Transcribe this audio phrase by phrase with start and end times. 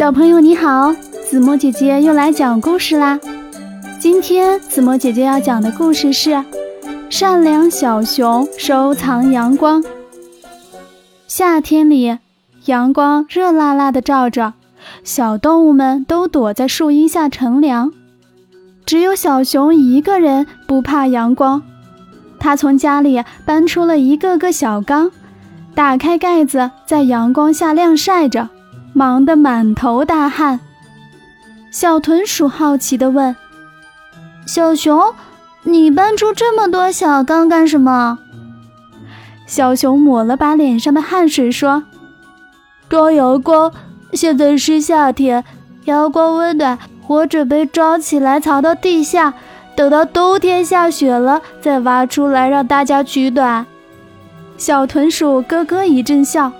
[0.00, 0.94] 小朋友你好，
[1.28, 3.20] 子墨姐姐又来讲故事啦。
[3.98, 6.30] 今天子墨姐姐要讲的故事是
[7.10, 9.82] 《善良小熊收藏阳光》。
[11.26, 12.16] 夏天里，
[12.64, 14.54] 阳光热辣辣的照着，
[15.04, 17.92] 小动物们都躲在树荫下乘凉，
[18.86, 21.62] 只有小熊一个人不怕阳光。
[22.38, 25.10] 他从家里搬出了一个个小缸，
[25.74, 28.48] 打开盖子，在阳光下晾晒着。
[28.92, 30.60] 忙得满头大汗，
[31.70, 33.34] 小豚鼠好奇地问
[34.46, 35.14] ：“小熊，
[35.62, 38.18] 你搬出这么多小缸干什么？”
[39.46, 41.84] 小熊抹了把脸上的汗水说
[42.88, 43.72] ：“装阳光。
[44.12, 45.44] 现在是夏天，
[45.84, 49.34] 阳光温暖，我准备装起来藏到地下，
[49.76, 53.64] 等到冬天下雪了再挖出来让大家取暖。”
[54.58, 56.52] 小豚鼠咯咯一阵笑。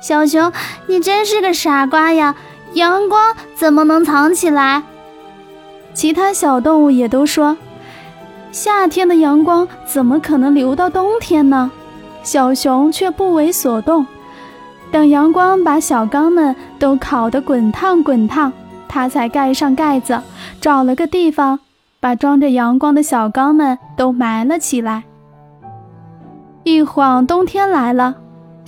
[0.00, 0.52] 小熊，
[0.86, 2.34] 你真是个傻瓜呀！
[2.74, 4.82] 阳光怎么能藏起来？
[5.94, 7.56] 其他小动物也都说，
[8.52, 11.70] 夏天的阳光怎么可能留到冬天呢？
[12.22, 14.06] 小熊却不为所动。
[14.90, 18.52] 等阳光把小缸们都烤得滚烫滚烫，
[18.88, 20.20] 它才盖上盖子，
[20.60, 21.58] 找了个地方，
[22.00, 25.04] 把装着阳光的小缸们都埋了起来。
[26.62, 28.14] 一晃冬天来了。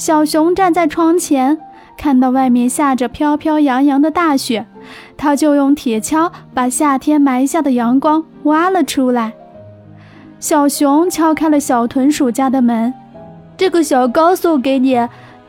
[0.00, 1.58] 小熊站在窗前，
[1.98, 4.64] 看到外面下着飘飘扬扬的大雪，
[5.14, 9.34] 他就用铁锹把夏天埋下的阳光挖了出来。
[10.38, 12.94] 小熊敲开了小豚鼠家的门
[13.58, 14.98] ：“这个小缸送给你，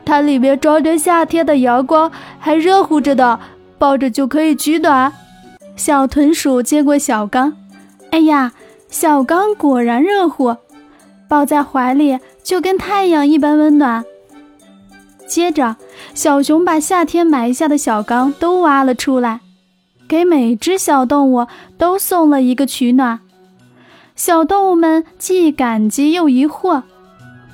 [0.04, 3.40] 它里面装着夏天的阳光，还热乎着的，
[3.78, 5.14] 抱着就可以取暖。”
[5.78, 7.54] 小豚鼠接过小缸，
[8.10, 8.52] 哎呀，
[8.90, 10.58] 小缸果然热乎，
[11.30, 14.04] 抱在怀里就跟太阳一般温暖。
[15.32, 15.78] 接着，
[16.14, 19.40] 小熊把夏天埋下的小缸都挖了出来，
[20.06, 23.22] 给每只小动物都送了一个取暖。
[24.14, 26.84] 小动物们既感激又疑惑：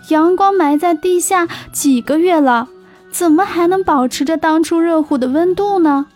[0.09, 2.67] 阳光埋在地下几个月了，
[3.11, 6.07] 怎么还能保持着当初热乎的温度呢？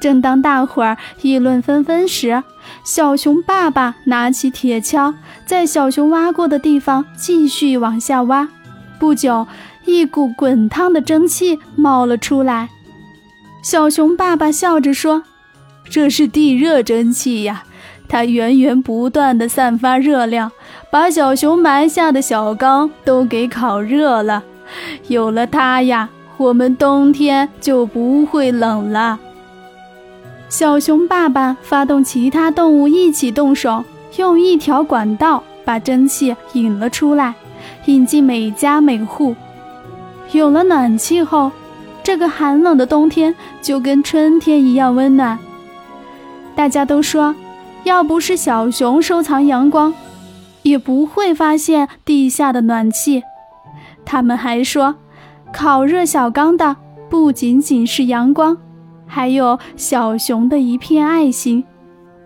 [0.00, 2.42] 正当大伙儿议论纷纷时，
[2.82, 5.12] 小熊爸爸拿起铁锹，
[5.44, 8.48] 在小熊挖过的地方继续往下挖。
[8.98, 9.46] 不久，
[9.86, 12.68] 一股滚烫的蒸汽冒了出来，
[13.62, 15.22] 小熊爸爸笑着说
[15.88, 17.62] ：“这是地热蒸汽呀，
[18.08, 20.50] 它源源不断地散发热量，
[20.90, 24.42] 把小熊埋下的小缸都给烤热了。
[25.06, 29.20] 有了它呀，我们冬天就不会冷了。”
[30.50, 33.84] 小熊爸爸发动其他动物一起动手，
[34.16, 37.34] 用一条管道把蒸汽引了出来，
[37.86, 39.34] 引进每家每户。
[40.32, 41.50] 有了暖气后，
[42.02, 45.38] 这个寒冷的冬天就跟春天一样温暖。
[46.54, 47.34] 大家都说，
[47.84, 49.94] 要不是小熊收藏阳光，
[50.62, 53.22] 也不会发现地下的暖气。
[54.04, 54.94] 他们还说，
[55.52, 56.76] 烤热小刚的
[57.08, 58.56] 不仅仅是阳光，
[59.06, 61.64] 还有小熊的一片爱心。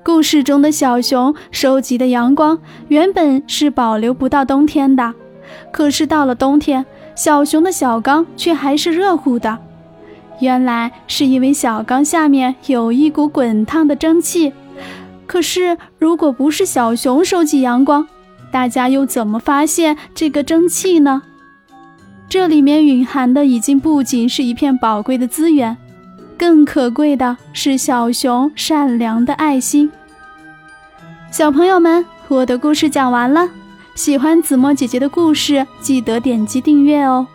[0.03, 2.59] 故事中的小熊收集的阳光
[2.89, 5.15] 原本是保留不到冬天的，
[5.71, 6.85] 可是到了冬天。
[7.21, 9.59] 小熊的小缸却还是热乎的，
[10.39, 14.55] 原来是因为小缸下面有一股滚烫的蒸汽。
[15.27, 18.09] 可是，如果不是小熊收集阳光，
[18.51, 21.21] 大家又怎么发现这个蒸汽呢？
[22.27, 25.77] 这里面蕴含的已经不仅是一片宝贵的资源，
[26.39, 29.93] 更可贵的是小熊善良的爱心。
[31.31, 33.47] 小朋友们，我的故事讲完了。
[34.01, 37.27] 喜欢子墨姐姐的故事，记得点击订阅哦。